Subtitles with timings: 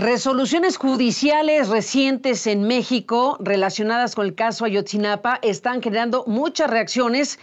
[0.00, 7.38] Resoluciones judiciales recientes en México relacionadas con el caso Ayotzinapa están generando muchas reacciones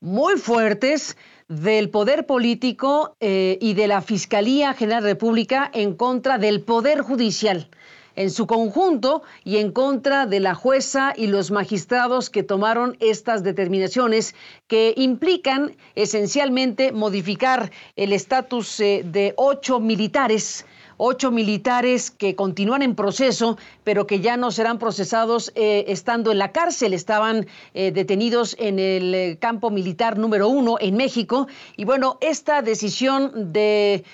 [0.00, 5.94] muy fuertes del poder político eh, y de la Fiscalía General de la República en
[5.94, 7.68] contra del Poder Judicial
[8.16, 13.44] en su conjunto y en contra de la jueza y los magistrados que tomaron estas
[13.44, 14.34] determinaciones
[14.66, 20.64] que implican esencialmente modificar el estatus eh, de ocho militares
[20.96, 26.38] ocho militares que continúan en proceso, pero que ya no serán procesados eh, estando en
[26.38, 26.94] la cárcel.
[26.94, 31.48] Estaban eh, detenidos en el eh, campo militar número uno en México.
[31.76, 34.04] Y bueno, esta decisión de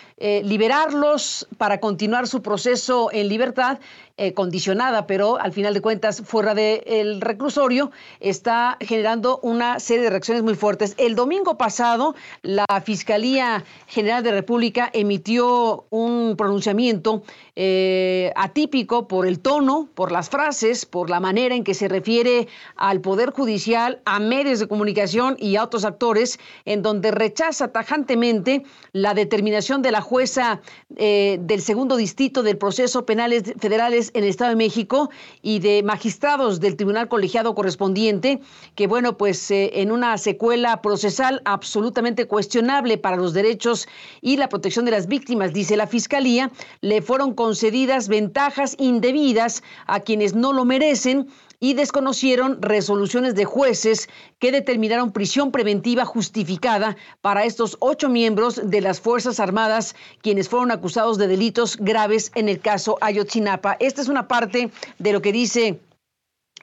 [0.45, 3.81] liberarlos para continuar su proceso en libertad
[4.17, 10.11] eh, condicionada, pero al final de cuentas fuera del reclusorio, está generando una serie de
[10.11, 10.95] reacciones muy fuertes.
[10.99, 17.23] El domingo pasado, la Fiscalía General de República emitió un pronunciamiento
[17.55, 22.49] eh, atípico por el tono, por las frases, por la manera en que se refiere
[22.77, 28.63] al Poder Judicial, a medios de comunicación y a otros actores, en donde rechaza tajantemente
[28.93, 30.63] la determinación de la jueza
[30.97, 35.11] eh, del segundo distrito del proceso penales federales en el Estado de México
[35.43, 38.41] y de magistrados del Tribunal Colegiado correspondiente,
[38.77, 43.89] que bueno, pues eh, en una secuela procesal absolutamente cuestionable para los derechos
[44.23, 46.51] y la protección de las víctimas, dice la Fiscalía,
[46.81, 51.27] le fueron concedidas ventajas indebidas a quienes no lo merecen
[51.59, 54.09] y desconocieron resoluciones de jueces
[54.39, 60.71] que determinaron prisión preventiva justificada para estos ocho miembros de las Fuerzas Armadas, quienes fueron
[60.71, 63.77] acusados de delitos graves en el caso Ayotzinapa.
[63.81, 64.71] Esta es una parte
[65.01, 65.81] de lo que dice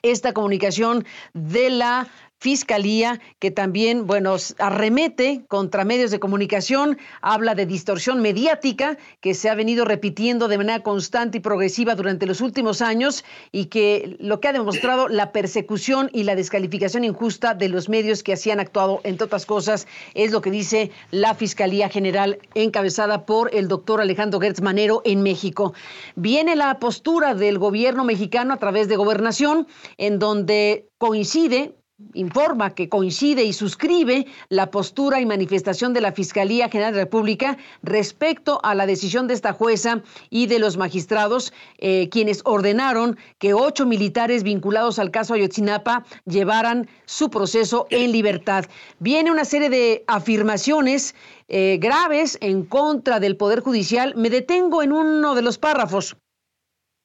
[0.02, 1.04] esta comunicación
[1.34, 2.08] de la
[2.42, 9.50] Fiscalía, que también, bueno, arremete contra medios de comunicación, habla de distorsión mediática que se
[9.50, 14.40] ha venido repitiendo de manera constante y progresiva durante los últimos años y que lo
[14.40, 18.62] que ha demostrado la persecución y la descalificación injusta de los medios que así han
[18.62, 24.00] actuado, entre otras cosas, es lo que dice la Fiscalía General encabezada por el doctor
[24.00, 25.74] Alejandro Gertz Manero en México.
[26.16, 29.68] Viene la postura del gobierno mexicano a través de gobernación,
[29.98, 31.76] en donde coincide
[32.14, 37.04] informa que coincide y suscribe la postura y manifestación de la Fiscalía General de la
[37.06, 43.18] República respecto a la decisión de esta jueza y de los magistrados, eh, quienes ordenaron
[43.38, 48.66] que ocho militares vinculados al caso Ayotzinapa llevaran su proceso en libertad.
[49.00, 51.16] Viene una serie de afirmaciones
[51.48, 54.14] eh, graves en contra del Poder Judicial.
[54.16, 56.16] Me detengo en uno de los párrafos.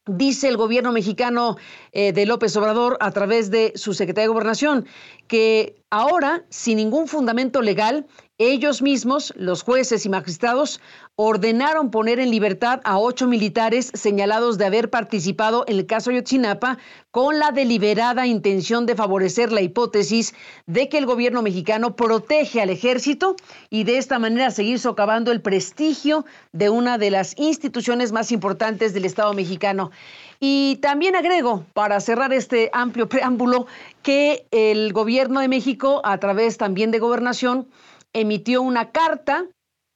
[0.06, 1.56] Dice el gobierno mexicano
[1.94, 4.86] eh, de López Obrador a través de su secretaria de Gobernación
[5.26, 8.06] que ahora, sin ningún fundamento legal,
[8.36, 10.80] ellos mismos, los jueces y magistrados,
[11.14, 16.78] ordenaron poner en libertad a ocho militares señalados de haber participado en el caso Ayotzinapa
[17.12, 20.34] con la deliberada intención de favorecer la hipótesis
[20.66, 23.36] de que el gobierno mexicano protege al ejército
[23.70, 28.92] y de esta manera seguir socavando el prestigio de una de las instituciones más importantes
[28.94, 29.92] del Estado mexicano.
[30.40, 33.66] Y también agrego, para cerrar este amplio preámbulo,
[34.02, 37.68] que el gobierno de México, a través también de gobernación,
[38.14, 39.44] emitió una carta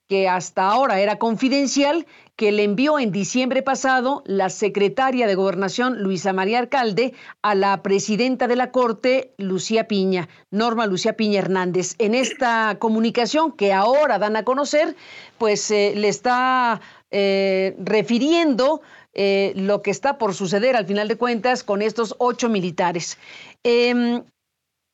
[0.06, 2.04] que hasta ahora era confidencial,
[2.36, 7.82] que le envió en diciembre pasado la secretaria de Gobernación, Luisa María Alcalde, a la
[7.82, 11.94] presidenta de la Corte, Lucía Piña, Norma Lucía Piña Hernández.
[11.98, 14.94] En esta comunicación que ahora dan a conocer,
[15.38, 18.82] pues eh, le está eh, refiriendo
[19.14, 23.18] eh, lo que está por suceder al final de cuentas con estos ocho militares.
[23.62, 24.22] Em,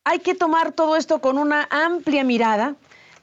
[0.04, 2.76] hay que tomar todo esto con una amplia mirada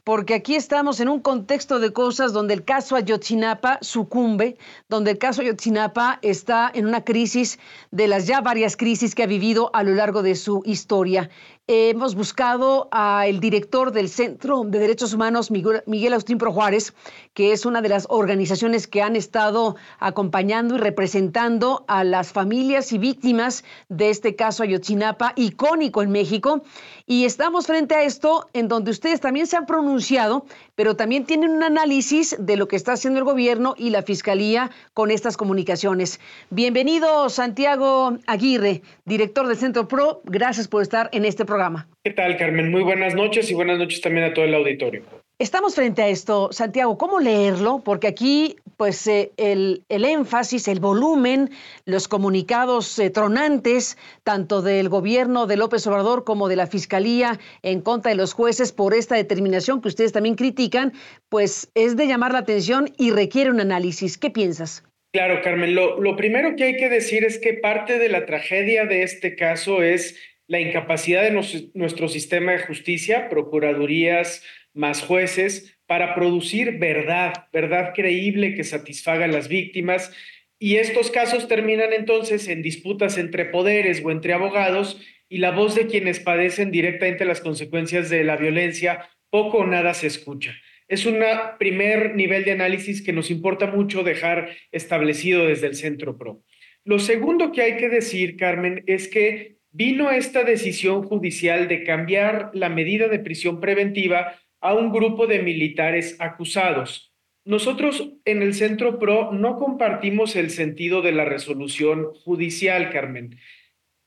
[0.04, 4.56] porque aquí estamos en un contexto de cosas donde el caso Ayotzinapa sucumbe,
[4.88, 7.60] donde el caso Ayotzinapa está en una crisis
[7.92, 11.30] de las ya varias crisis que ha vivido a lo largo de su historia.
[11.68, 16.92] Hemos buscado al director del Centro de Derechos Humanos, Miguel Austín Pro Juárez,
[17.34, 22.92] que es una de las organizaciones que han estado acompañando y representando a las familias
[22.92, 26.62] y víctimas de este caso Ayotzinapa, icónico en México.
[27.06, 31.50] Y estamos frente a esto en donde ustedes también se han pronunciado, pero también tienen
[31.50, 36.20] un análisis de lo que está haciendo el gobierno y la Fiscalía con estas comunicaciones.
[36.50, 40.22] Bienvenido, Santiago Aguirre, director del Centro PRO.
[40.24, 41.88] Gracias por estar en este programa.
[42.04, 42.70] ¿Qué tal, Carmen?
[42.70, 45.02] Muy buenas noches y buenas noches también a todo el auditorio.
[45.38, 47.82] Estamos frente a esto, Santiago, ¿cómo leerlo?
[47.84, 51.50] Porque aquí, pues, eh, el, énfasis, el volumen,
[51.84, 57.80] los comunicados eh, tronantes, tanto del gobierno de López Obrador como de la Fiscalía en
[57.80, 60.94] contra de los jueces por esta determinación que ustedes también critican,
[61.28, 64.18] pues es de llamar la atención y requiere un análisis.
[64.18, 64.82] ¿Qué piensas?
[65.12, 68.86] Claro, Carmen, lo, lo primero que hay que decir es que parte de la tragedia
[68.86, 70.18] de este caso es
[70.48, 74.42] la incapacidad de nuestro sistema de justicia, procuradurías,
[74.74, 80.10] más jueces, para producir verdad, verdad creíble que satisfaga a las víctimas.
[80.58, 85.74] Y estos casos terminan entonces en disputas entre poderes o entre abogados y la voz
[85.74, 90.54] de quienes padecen directamente las consecuencias de la violencia poco o nada se escucha.
[90.88, 91.18] Es un
[91.58, 96.42] primer nivel de análisis que nos importa mucho dejar establecido desde el Centro PRO.
[96.86, 102.50] Lo segundo que hay que decir, Carmen, es que vino esta decisión judicial de cambiar
[102.54, 107.12] la medida de prisión preventiva a un grupo de militares acusados.
[107.44, 113.38] Nosotros en el Centro PRO no compartimos el sentido de la resolución judicial, Carmen.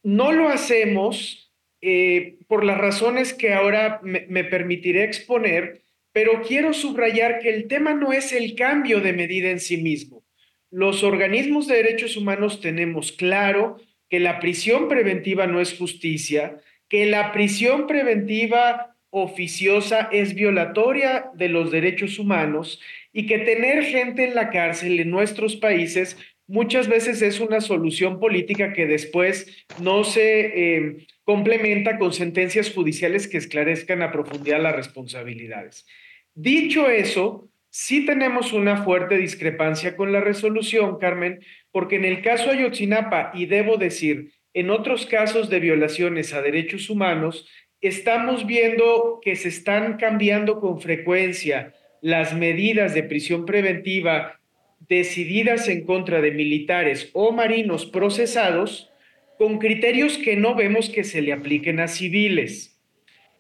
[0.02, 5.82] No lo hacemos eh, por las razones que ahora me, me permitiré exponer,
[6.14, 10.24] pero quiero subrayar que el tema no es el cambio de medida en sí mismo.
[10.72, 13.78] Los organismos de derechos humanos tenemos claro
[14.10, 21.50] que la prisión preventiva no es justicia, que la prisión preventiva oficiosa es violatoria de
[21.50, 22.82] los derechos humanos
[23.14, 26.18] y que tener gente en la cárcel en nuestros países
[26.48, 33.28] muchas veces es una solución política que después no se eh, complementa con sentencias judiciales
[33.28, 35.86] que esclarezcan a profundidad las responsabilidades.
[36.34, 41.40] Dicho eso, sí tenemos una fuerte discrepancia con la resolución, Carmen,
[41.72, 46.90] porque en el caso Ayotzinapa, y debo decir, en otros casos de violaciones a derechos
[46.90, 47.50] humanos,
[47.88, 54.40] estamos viendo que se están cambiando con frecuencia las medidas de prisión preventiva
[54.88, 58.92] decididas en contra de militares o marinos procesados
[59.38, 62.80] con criterios que no vemos que se le apliquen a civiles.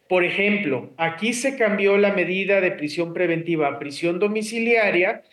[0.07, 5.23] Por ejemplo, aquí se cambió la medida de prisión preventiva a prisión domiciliaria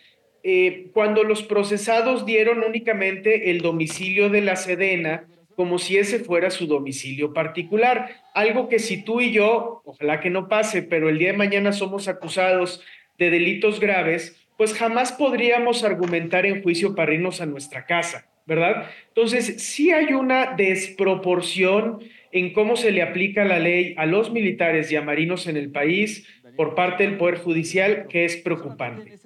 [0.43, 6.49] eh, cuando los procesados dieron únicamente el domicilio de la sedena como si ese fuera
[6.49, 8.09] su domicilio particular.
[8.33, 11.71] Algo que si tú y yo, ojalá que no pase, pero el día de mañana
[11.71, 12.81] somos acusados
[13.17, 18.89] de delitos graves, pues jamás podríamos argumentar en juicio para irnos a nuestra casa, ¿verdad?
[19.09, 21.99] Entonces, sí hay una desproporción
[22.31, 25.71] en cómo se le aplica la ley a los militares y a marinos en el
[25.71, 29.17] país por parte del Poder Judicial que es preocupante.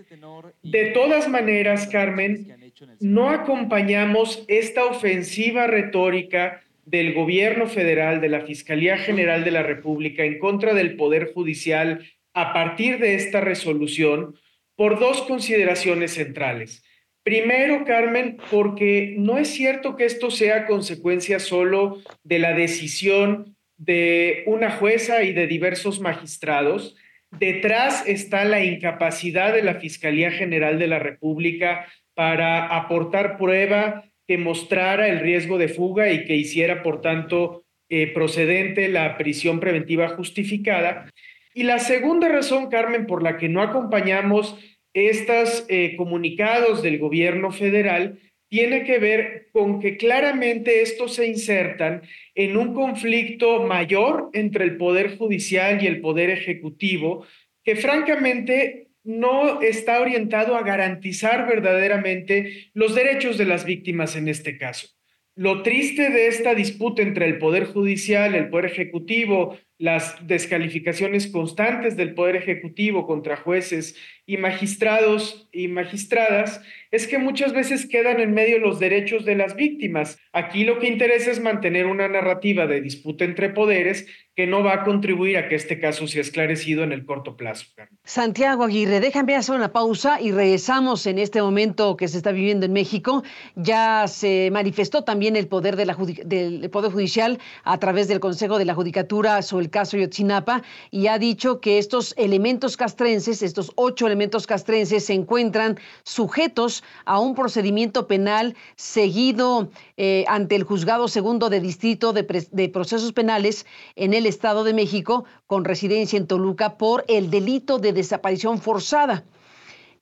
[0.62, 2.56] De todas maneras, Carmen,
[3.00, 10.24] no acompañamos esta ofensiva retórica del gobierno federal, de la Fiscalía General de la República
[10.24, 14.36] en contra del Poder Judicial a partir de esta resolución
[14.76, 16.84] por dos consideraciones centrales.
[17.28, 24.44] Primero, Carmen, porque no es cierto que esto sea consecuencia solo de la decisión de
[24.46, 26.96] una jueza y de diversos magistrados.
[27.38, 34.38] Detrás está la incapacidad de la Fiscalía General de la República para aportar prueba que
[34.38, 40.08] mostrara el riesgo de fuga y que hiciera, por tanto, eh, procedente la prisión preventiva
[40.08, 41.12] justificada.
[41.54, 44.58] Y la segunda razón, Carmen, por la que no acompañamos
[44.98, 52.02] estos eh, comunicados del gobierno federal tiene que ver con que claramente estos se insertan
[52.34, 57.26] en un conflicto mayor entre el Poder Judicial y el Poder Ejecutivo,
[57.64, 64.58] que francamente no está orientado a garantizar verdaderamente los derechos de las víctimas en este
[64.58, 64.88] caso.
[65.36, 71.96] Lo triste de esta disputa entre el Poder Judicial, el Poder Ejecutivo las descalificaciones constantes
[71.96, 78.34] del Poder Ejecutivo contra jueces y magistrados y magistradas es que muchas veces quedan en
[78.34, 80.20] medio los derechos de las víctimas.
[80.34, 84.74] Aquí lo que interesa es mantener una narrativa de disputa entre poderes que no va
[84.74, 87.66] a contribuir a que este caso sea esclarecido en el corto plazo.
[88.04, 92.66] Santiago Aguirre, déjame hacer una pausa y regresamos en este momento que se está viviendo
[92.66, 93.24] en México.
[93.56, 98.60] Ya se manifestó también el poder de la, del Poder Judicial a través del Consejo
[98.60, 103.72] de la Judicatura sobre el caso Yotzinapa y ha dicho que estos elementos castrenses, estos
[103.76, 111.08] ocho elementos castrenses, se encuentran sujetos a un procedimiento penal seguido eh, ante el Juzgado
[111.10, 116.28] Segundo de Distrito de, de Procesos Penales en el Estado de México, con residencia en
[116.28, 119.26] Toluca, por el delito de desaparición forzada.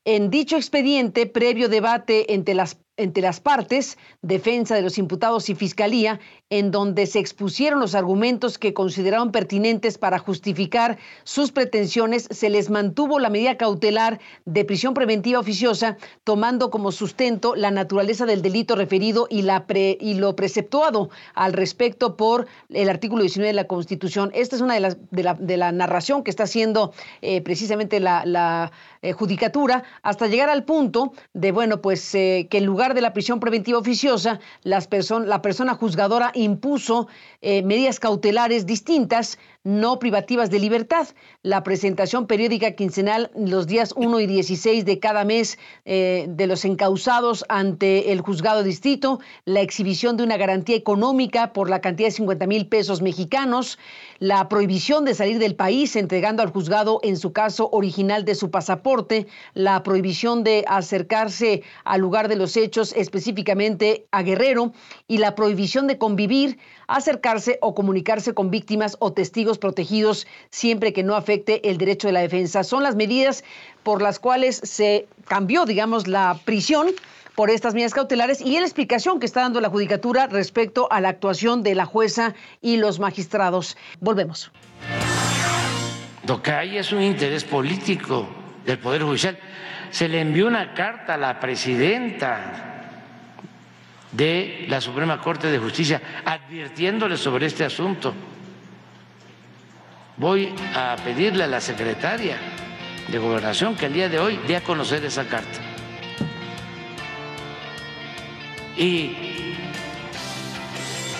[0.03, 5.55] En dicho expediente, previo debate entre las entre las partes, defensa de los imputados y
[5.55, 12.49] fiscalía, en donde se expusieron los argumentos que consideraron pertinentes para justificar sus pretensiones, se
[12.49, 18.41] les mantuvo la medida cautelar de prisión preventiva oficiosa, tomando como sustento la naturaleza del
[18.41, 19.65] delito referido y, la
[20.15, 24.31] lo preceptuado al respecto por el artículo 19 de la Constitución.
[24.33, 28.71] Esta es una de las de la, narración que está haciendo eh, precisamente la,
[29.01, 33.13] eh, judicatura, hasta llegar al punto de, bueno, pues eh, que en lugar de la
[33.13, 34.87] prisión preventiva oficiosa, las
[35.25, 37.07] la persona juzgadora impuso
[37.41, 41.07] eh, medidas cautelares distintas no privativas de libertad.
[41.41, 46.63] La presentación periódica quincenal los días 1 y 16 de cada mes eh, de los
[46.65, 52.11] encausados ante el juzgado distrito, la exhibición de una garantía económica por la cantidad de
[52.11, 53.79] 50 mil pesos mexicanos,
[54.19, 58.51] la prohibición de salir del país entregando al juzgado en su caso original de su
[58.51, 64.73] pasaporte, la prohibición de acercarse al lugar de los hechos específicamente a Guerrero
[65.07, 71.03] y la prohibición de convivir acercarse o comunicarse con víctimas o testigos protegidos siempre que
[71.03, 72.63] no afecte el derecho de la defensa.
[72.63, 73.43] Son las medidas
[73.83, 76.87] por las cuales se cambió, digamos, la prisión
[77.35, 81.09] por estas medidas cautelares y la explicación que está dando la Judicatura respecto a la
[81.09, 83.77] actuación de la jueza y los magistrados.
[83.99, 84.51] Volvemos.
[86.27, 88.27] Lo que hay es un interés político
[88.65, 89.37] del Poder Judicial.
[89.91, 92.65] Se le envió una carta a la presidenta
[94.11, 98.13] de la Suprema Corte de Justicia advirtiéndole sobre este asunto.
[100.17, 102.37] Voy a pedirle a la secretaria
[103.09, 105.59] de Gobernación que el día de hoy dé a conocer esa carta.
[108.77, 109.55] Y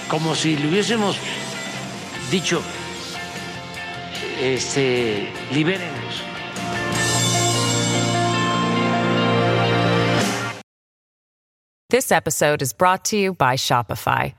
[0.07, 1.17] como si le hubiésemos
[2.31, 2.61] dicho,
[4.41, 6.23] este, libérenlos
[11.89, 14.33] This episode is brought to you by Shopify.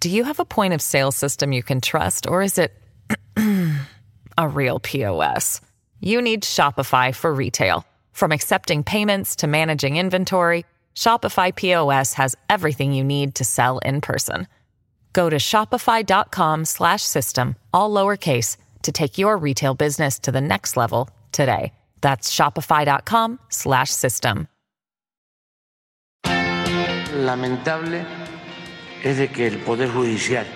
[0.00, 2.72] Do you have a point of sale system you can trust, or is it
[4.38, 5.60] a real POS?
[6.00, 7.86] You need Shopify for retail.
[8.12, 10.64] From accepting payments to managing inventory,
[10.96, 14.48] Shopify POS has everything you need to sell in person.
[15.12, 21.72] Go to shopify.com/system all lowercase to take your retail business to the next level today.
[22.00, 24.48] That's shopify.com/system.
[27.14, 28.04] lamentable
[29.02, 30.46] es de que el Poder Judicial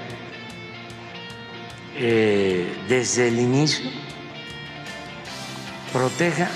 [2.00, 3.90] eh, desde el inicio
[5.92, 6.48] proteja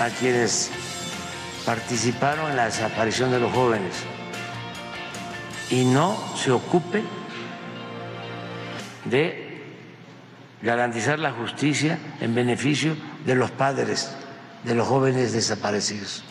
[0.00, 0.70] a quienes
[1.66, 3.94] participaron en la desaparición de los jóvenes
[5.70, 7.02] y no se ocupe
[9.04, 9.62] de
[10.62, 14.10] garantizar la justicia en beneficio de los padres
[14.64, 16.24] de los jóvenes desaparecidos.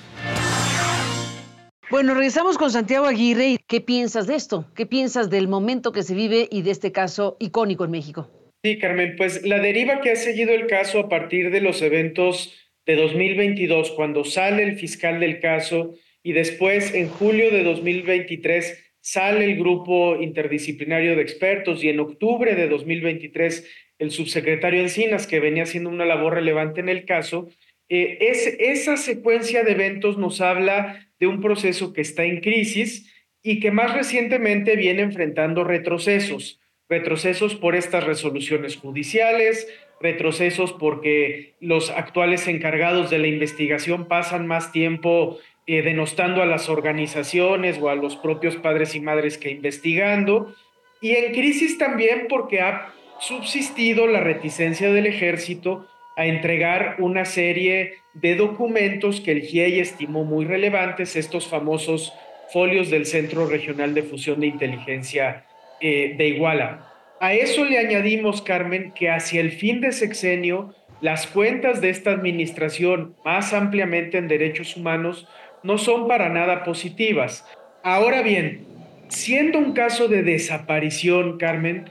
[1.94, 3.58] Bueno, regresamos con Santiago Aguirre.
[3.68, 4.66] ¿Qué piensas de esto?
[4.76, 8.32] ¿Qué piensas del momento que se vive y de este caso icónico en México?
[8.64, 12.52] Sí, Carmen, pues la deriva que ha seguido el caso a partir de los eventos
[12.88, 19.46] de 2022, cuando sale el fiscal del caso y después en julio de 2023 sale
[19.46, 23.70] el grupo interdisciplinario de expertos y en octubre de 2023
[24.00, 27.50] el subsecretario Encinas, que venía haciendo una labor relevante en el caso,
[27.88, 33.10] eh, es, esa secuencia de eventos nos habla de un proceso que está en crisis
[33.42, 39.66] y que más recientemente viene enfrentando retrocesos, retrocesos por estas resoluciones judiciales,
[40.02, 46.68] retrocesos porque los actuales encargados de la investigación pasan más tiempo eh, denostando a las
[46.68, 50.54] organizaciones o a los propios padres y madres que investigando,
[51.00, 57.94] y en crisis también porque ha subsistido la reticencia del ejército a entregar una serie
[58.14, 62.14] de documentos que el GIEI estimó muy relevantes, estos famosos
[62.52, 65.46] folios del Centro Regional de Fusión de Inteligencia
[65.82, 66.90] eh, de Iguala.
[67.20, 72.12] A eso le añadimos, Carmen, que hacia el fin de sexenio, las cuentas de esta
[72.12, 75.28] administración, más ampliamente en derechos humanos,
[75.64, 77.46] no son para nada positivas.
[77.82, 78.66] Ahora bien,
[79.08, 81.86] siendo un caso de desaparición, Carmen,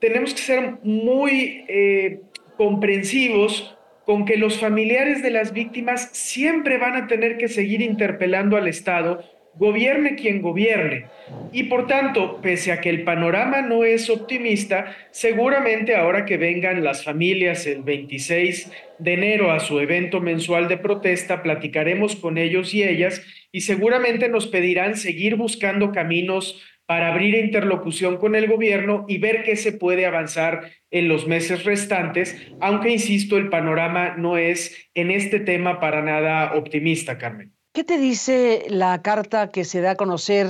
[0.00, 2.20] tenemos que ser muy eh,
[2.56, 8.56] comprensivos con que los familiares de las víctimas siempre van a tener que seguir interpelando
[8.56, 9.24] al Estado,
[9.56, 11.06] gobierne quien gobierne.
[11.50, 16.84] Y por tanto, pese a que el panorama no es optimista, seguramente ahora que vengan
[16.84, 22.74] las familias el 26 de enero a su evento mensual de protesta, platicaremos con ellos
[22.74, 29.04] y ellas y seguramente nos pedirán seguir buscando caminos para abrir interlocución con el gobierno
[29.08, 34.38] y ver qué se puede avanzar en los meses restantes, aunque, insisto, el panorama no
[34.38, 37.52] es en este tema para nada optimista, Carmen.
[37.72, 40.46] ¿Qué te dice la carta que se da a conocer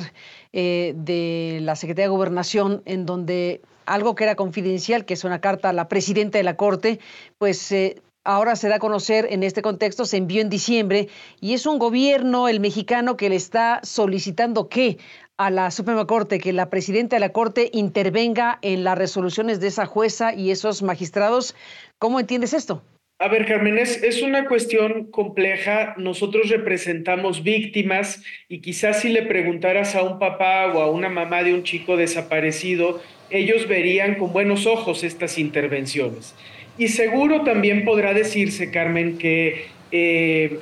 [0.53, 5.41] eh, de la Secretaría de Gobernación en donde algo que era confidencial, que es una
[5.41, 7.01] carta a la presidenta de la Corte,
[7.39, 11.09] pues eh, ahora se da a conocer en este contexto, se envió en diciembre
[11.41, 14.99] y es un gobierno, el mexicano, que le está solicitando que
[15.37, 19.69] a la Suprema Corte, que la presidenta de la Corte intervenga en las resoluciones de
[19.69, 21.55] esa jueza y esos magistrados.
[21.99, 22.83] ¿Cómo entiendes esto?
[23.19, 25.95] A ver, Carmen, es, es, una cuestión compleja.
[25.97, 31.43] Nosotros representamos víctimas y quizás si le preguntaras a un papá o a una mamá
[31.43, 33.01] de un chico desaparecido,
[33.31, 36.35] ellos verían con buenos ojos estas intervenciones.
[36.77, 40.59] Y seguro también podrá decirse, Carmen, que, eh,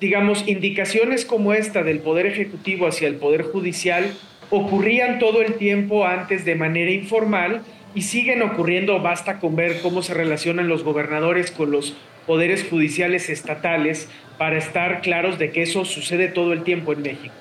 [0.00, 4.12] digamos, indicaciones como esta del Poder Ejecutivo hacia el Poder Judicial
[4.50, 7.62] ocurrían todo el tiempo antes de manera informal
[7.94, 13.30] y siguen ocurriendo, basta con ver cómo se relacionan los gobernadores con los poderes judiciales
[13.30, 17.34] estatales para estar claros de que eso sucede todo el tiempo en México.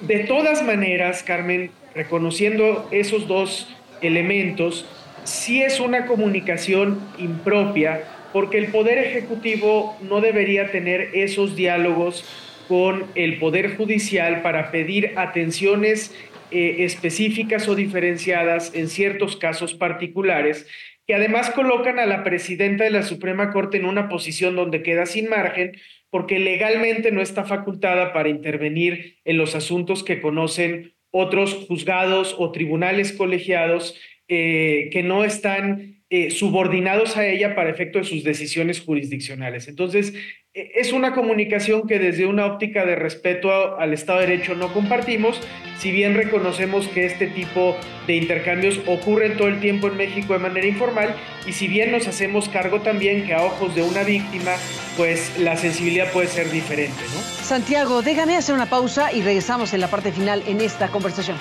[0.00, 4.86] De todas maneras, Carmen, reconociendo esos dos elementos,
[5.24, 8.04] sí es una comunicación impropia
[8.38, 12.24] porque el Poder Ejecutivo no debería tener esos diálogos
[12.68, 16.16] con el Poder Judicial para pedir atenciones
[16.52, 20.68] eh, específicas o diferenciadas en ciertos casos particulares,
[21.04, 25.06] que además colocan a la presidenta de la Suprema Corte en una posición donde queda
[25.06, 25.72] sin margen,
[26.08, 32.52] porque legalmente no está facultada para intervenir en los asuntos que conocen otros juzgados o
[32.52, 38.80] tribunales colegiados eh, que no están eh, subordinados a ella para efecto de sus decisiones
[38.80, 39.68] jurisdiccionales.
[39.68, 40.14] Entonces,
[40.54, 44.72] e, es una comunicación que desde una óptica de respeto al Estado de Derecho no
[44.72, 45.38] compartimos,
[45.78, 50.38] si bien reconocemos que este tipo de intercambios ocurren todo el tiempo en México de
[50.38, 51.14] manera informal,
[51.46, 54.52] y si bien nos hacemos cargo también que a ojos de una víctima,
[54.96, 57.02] pues la sensibilidad puede ser diferente.
[57.14, 57.20] ¿no?
[57.20, 61.36] Santiago, déjame hacer una pausa y regresamos en la parte final en esta conversación.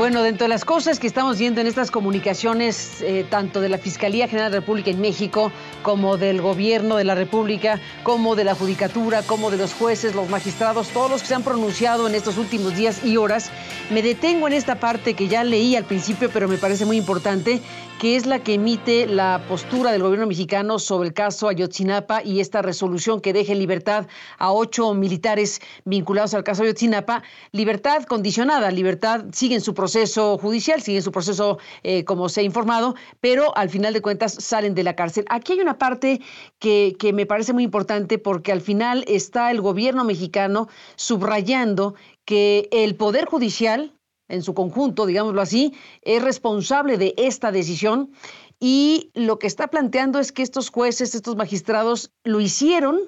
[0.00, 3.76] Bueno, dentro de las cosas que estamos viendo en estas comunicaciones, eh, tanto de la
[3.76, 8.44] Fiscalía General de la República en México, como del Gobierno de la República, como de
[8.44, 12.14] la Judicatura, como de los jueces, los magistrados, todos los que se han pronunciado en
[12.14, 13.50] estos últimos días y horas,
[13.90, 17.60] me detengo en esta parte que ya leí al principio, pero me parece muy importante,
[18.00, 22.40] que es la que emite la postura del gobierno mexicano sobre el caso Ayotzinapa y
[22.40, 24.06] esta resolución que deje libertad
[24.38, 27.22] a ocho militares vinculados al caso Ayotzinapa.
[27.52, 32.42] Libertad condicionada, libertad sigue en su proceso judicial, sigue su proceso eh, como se ha
[32.42, 35.26] informado, pero al final de cuentas salen de la cárcel.
[35.28, 36.20] Aquí hay una parte
[36.58, 42.68] que, que me parece muy importante porque al final está el gobierno mexicano subrayando que
[42.72, 43.94] el Poder Judicial,
[44.28, 48.12] en su conjunto, digámoslo así, es responsable de esta decisión
[48.60, 53.00] y lo que está planteando es que estos jueces, estos magistrados lo hicieron,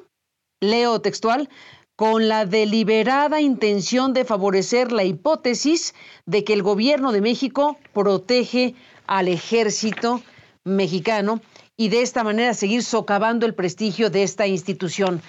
[0.60, 1.50] leo textual,
[1.94, 5.94] con la deliberada intención de favorecer la hipótesis
[6.24, 8.74] de que el gobierno de México protege
[9.06, 10.22] al ejército
[10.64, 11.40] mexicano
[11.76, 15.22] y de esta manera seguir socavando el prestigio de esta institución.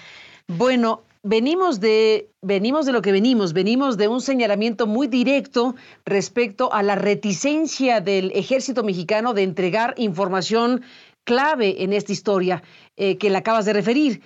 [0.47, 5.75] Bueno, venimos de, venimos de lo que venimos, venimos de un señalamiento muy directo
[6.05, 10.83] respecto a la reticencia del ejército mexicano de entregar información
[11.25, 12.63] clave en esta historia
[12.97, 14.21] eh, que le acabas de referir.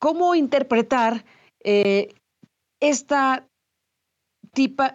[0.00, 1.24] ¿Cómo interpretar
[1.62, 2.08] eh,
[2.80, 3.46] esta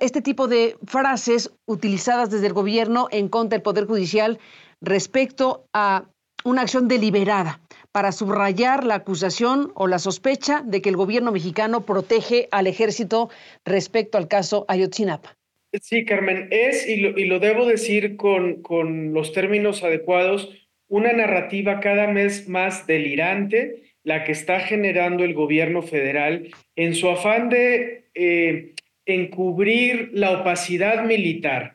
[0.02, 4.38] este tipo de frases utilizadas desde el gobierno en contra del Poder Judicial
[4.82, 6.10] respecto a
[6.46, 7.60] una acción deliberada?
[7.96, 13.30] para subrayar la acusación o la sospecha de que el gobierno mexicano protege al ejército
[13.64, 15.38] respecto al caso Ayotzinapa.
[15.82, 20.50] Sí, Carmen, es, y lo, debo decir con, los términos adecuados,
[20.90, 27.10] una narrativa cada vez más delirante, la que está generando el gobierno federal en su
[27.10, 28.74] afán de eh,
[29.06, 31.75] encubrir la opacidad militar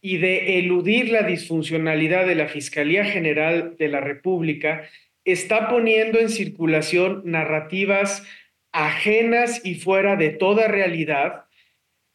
[0.00, 4.88] y de eludir la disfuncionalidad de la Fiscalía General de la República,
[5.24, 8.22] está poniendo en circulación narrativas
[8.72, 11.44] ajenas y fuera de toda realidad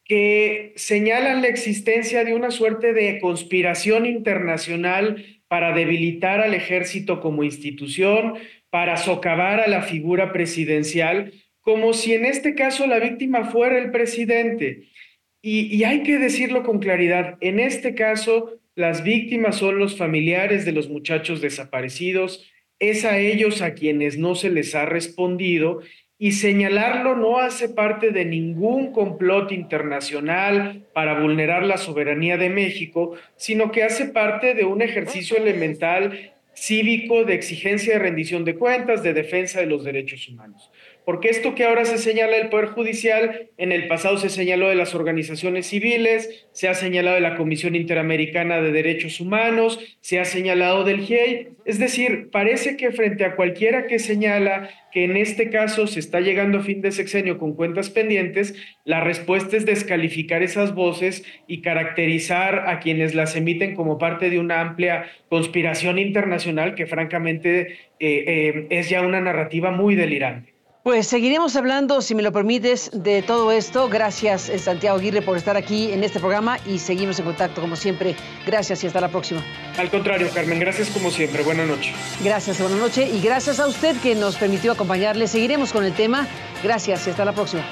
[0.03, 7.43] que señalan la existencia de una suerte de conspiración internacional para debilitar al ejército como
[7.43, 8.35] institución,
[8.69, 13.89] para socavar a la figura presidencial, como si en este caso la víctima fuera el
[13.89, 14.89] presidente.
[15.47, 20.71] Y, hay que decirlo con claridad, en este caso las víctimas son los familiares de
[20.71, 25.81] los muchachos desaparecidos, es a ellos a quienes no se les ha respondido
[26.17, 33.15] y señalarlo no hace parte de ningún complot internacional para vulnerar la soberanía de México,
[33.35, 39.03] sino que hace parte de un ejercicio elemental cívico de exigencia de rendición de cuentas,
[39.03, 40.71] de defensa de los derechos humanos.
[41.05, 44.75] Porque esto que ahora se señala del Poder Judicial, en el pasado se señaló de
[44.75, 50.25] las organizaciones civiles, se ha señalado de la Comisión Interamericana de Derechos Humanos, se ha
[50.25, 51.49] señalado del GIEI.
[51.63, 56.21] Es decir, parece que frente a cualquiera que señala que en este caso se está
[56.21, 61.61] llegando a fin de sexenio con cuentas pendientes, la respuesta es descalificar esas voces y
[61.61, 67.75] caracterizar a quienes las emiten como parte de una amplia conspiración internacional que francamente eh,
[67.99, 70.54] eh, es ya una narrativa muy delirante.
[70.85, 73.89] Pues seguiremos hablando, si me lo permites, de todo esto.
[73.89, 77.75] Gracias, eh, Santiago Aguirre, por estar aquí en este programa y seguimos en contacto como
[77.75, 78.15] siempre.
[78.45, 79.43] Gracias y hasta la próxima.
[79.79, 81.41] Al contrario, Carmen, gracias como siempre.
[81.41, 81.91] Buenas noches.
[82.23, 85.27] Gracias, buenas noches y gracias a usted que nos permitió acompañarle.
[85.27, 86.27] Seguiremos con el tema.
[86.61, 87.65] Gracias y hasta la próxima.